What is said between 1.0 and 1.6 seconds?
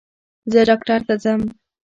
ته ځم